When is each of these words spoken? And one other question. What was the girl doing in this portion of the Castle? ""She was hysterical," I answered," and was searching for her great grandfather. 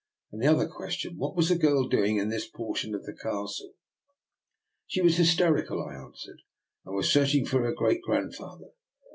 And 0.31 0.41
one 0.43 0.55
other 0.55 0.67
question. 0.67 1.19
What 1.19 1.35
was 1.35 1.49
the 1.49 1.55
girl 1.59 1.87
doing 1.87 2.17
in 2.17 2.29
this 2.29 2.47
portion 2.47 2.95
of 2.95 3.03
the 3.03 3.13
Castle? 3.13 3.75
""She 4.87 4.99
was 4.99 5.17
hysterical," 5.17 5.79
I 5.83 5.93
answered," 5.93 6.39
and 6.87 6.95
was 6.95 7.11
searching 7.13 7.45
for 7.45 7.61
her 7.61 7.75
great 7.75 8.01
grandfather. 8.01 8.69